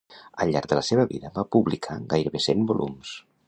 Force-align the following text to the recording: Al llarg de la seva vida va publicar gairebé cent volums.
Al 0.45 0.53
llarg 0.55 0.69
de 0.71 0.79
la 0.79 0.83
seva 0.87 1.05
vida 1.11 1.31
va 1.37 1.45
publicar 1.57 2.01
gairebé 2.15 2.45
cent 2.51 2.69
volums. 2.73 3.17